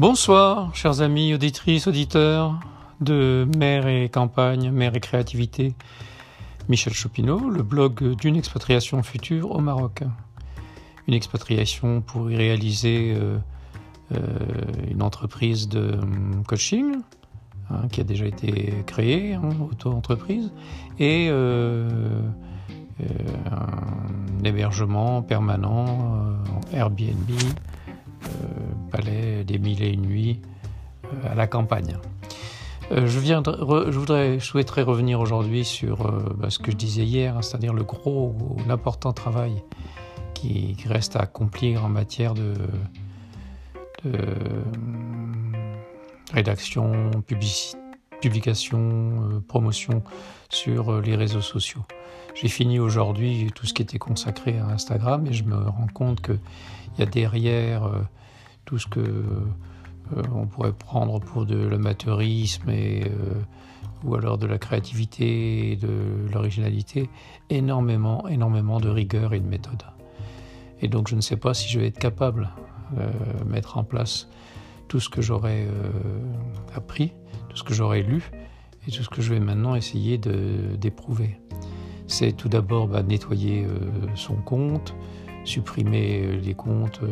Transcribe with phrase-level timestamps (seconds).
[0.00, 2.58] Bonsoir, chers amis, auditrices, auditeurs
[3.02, 5.74] de Mer et Campagne, Mer et Créativité.
[6.70, 10.02] Michel Chopineau, le blog d'une expatriation future au Maroc.
[11.06, 13.36] Une expatriation pour y réaliser euh,
[14.12, 14.18] euh,
[14.90, 17.00] une entreprise de hum, coaching
[17.68, 20.50] hein, qui a déjà été créée, hein, auto-entreprise,
[20.98, 22.22] et euh,
[23.50, 27.28] un hébergement permanent en Airbnb
[29.00, 30.40] des mille et une nuits
[31.04, 31.96] euh, à la campagne.
[32.92, 33.18] Euh, je,
[33.98, 37.84] voudrais, souhaiterais revenir aujourd'hui sur euh, bah, ce que je disais hier, hein, c'est-à-dire le
[37.84, 38.36] gros,
[38.66, 39.62] l'important travail
[40.34, 42.54] qui, reste à accomplir en matière de,
[46.32, 47.10] rédaction,
[48.20, 50.02] publication, promotion
[50.48, 51.82] sur les réseaux sociaux.
[52.34, 56.22] J'ai fini aujourd'hui tout ce qui était consacré à Instagram et je me rends compte
[56.22, 56.40] qu'il
[56.98, 57.90] y a derrière
[58.64, 59.00] tout ce que
[60.16, 63.34] euh, on pourrait prendre pour de l'amateurisme et euh,
[64.04, 67.10] ou alors de la créativité et de l'originalité,
[67.50, 69.82] énormément, énormément de rigueur et de méthode.
[70.80, 72.50] Et donc je ne sais pas si je vais être capable
[72.96, 73.10] de euh,
[73.46, 74.28] mettre en place
[74.88, 75.68] tout ce que j'aurais
[76.74, 77.12] appris,
[77.48, 78.32] tout ce que j'aurais lu
[78.88, 81.38] et tout ce que je vais maintenant essayer d'éprouver.
[82.08, 83.68] C'est tout d'abord bah, nettoyer
[84.16, 84.96] son compte,
[85.44, 87.02] supprimer les comptes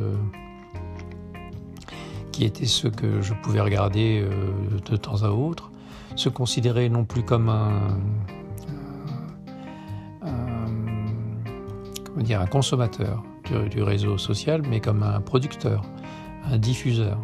[2.38, 4.30] qui étaient ceux que je pouvais regarder euh,
[4.88, 5.72] de temps à autre,
[6.14, 7.98] se considérer non plus comme un,
[12.06, 13.24] comment dire, un consommateur
[13.72, 15.82] du, réseau social, mais comme un producteur,
[16.44, 17.18] un diffuseur.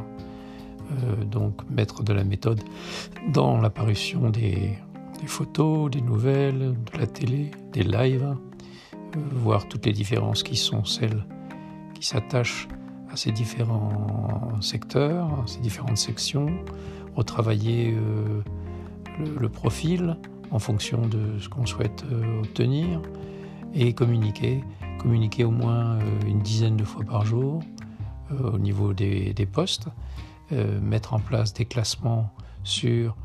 [0.91, 2.61] Euh, donc mettre de la méthode
[3.33, 4.77] dans l'apparition des,
[5.27, 8.35] photos, des nouvelles, de la télé, des lives,
[8.95, 11.25] euh, voir toutes les différences qui sont celles
[11.95, 12.67] qui s'attachent
[13.17, 16.49] ces différents secteurs, ces différentes sections,
[17.17, 18.43] retravailler euh,
[19.41, 20.17] le, profil
[20.51, 23.01] en fonction de ce qu'on souhaite euh, obtenir
[23.75, 24.63] et communiquer,
[24.99, 27.63] communiquer au moins euh, une dizaine de fois par jour
[28.43, 29.87] au niveau des, postes,
[30.51, 32.33] mettre en place des classements
[32.65, 33.17] sur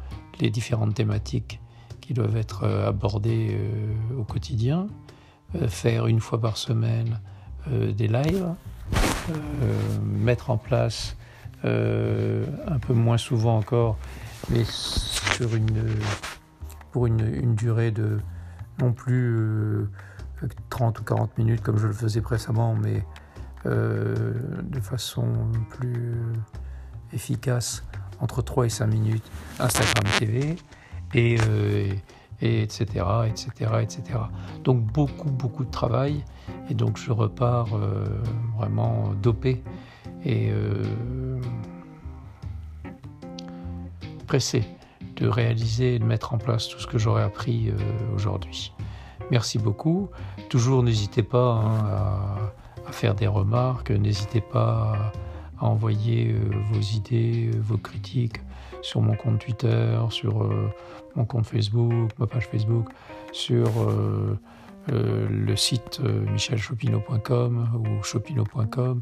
[0.41, 1.61] les différentes thématiques
[2.01, 3.57] qui doivent être abordées
[4.19, 4.87] au quotidien,
[5.67, 7.21] faire une fois par semaine
[7.71, 8.53] des lives
[10.03, 11.15] mettre en place
[11.65, 13.97] euh, un peu moins souvent encore,
[14.49, 15.83] mais sur une,
[16.91, 18.19] pour une, durée de
[18.79, 19.85] non plus
[20.69, 23.03] 30 euh, ou 40 minutes comme je le faisais précédemment, mais
[23.65, 25.27] de façon
[25.69, 26.15] plus
[27.11, 27.83] efficace
[28.21, 30.55] entre 3 et 5 minutes Instagram TV
[31.13, 31.37] et,
[32.41, 34.19] et etc., etc., etc.
[34.63, 36.23] Donc beaucoup, beaucoup de travail
[36.69, 38.05] et donc je repars euh,
[38.57, 39.63] vraiment dopé
[40.23, 40.83] et euh,
[44.27, 44.63] pressé
[45.15, 47.75] de réaliser et de mettre en place tout ce que j'aurais appris euh,
[48.15, 48.73] aujourd'hui.
[49.31, 50.09] Merci beaucoup.
[50.49, 52.51] Toujours n'hésitez pas hein,
[52.87, 55.11] à, faire des remarques, n'hésitez pas
[55.59, 56.35] à envoyer
[56.71, 58.39] vos idées, vos critiques
[58.81, 60.49] sur mon compte Twitter, sur
[61.15, 62.89] mon compte Facebook, ma page Facebook,
[63.31, 63.69] sur
[64.91, 69.01] euh, le site euh, michelchopino.com ou chopino.com,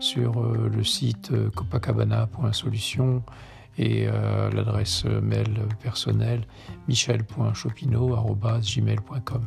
[0.00, 3.22] sur euh, le site copacabana.solution
[3.80, 4.08] et
[4.54, 6.40] l'adresse mail personnelle
[6.88, 9.42] michel.chopino.gmail.com.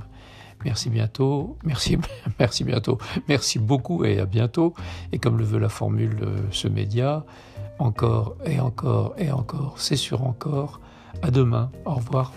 [0.64, 1.98] Merci bientôt, merci,
[2.40, 2.98] merci bientôt,
[3.28, 4.74] merci beaucoup et à bientôt.
[5.12, 6.16] Et comme le veut la formule
[6.52, 7.26] ce média,
[7.82, 10.80] encore et encore et encore, c'est sûr encore.
[11.22, 12.32] À demain, au revoir.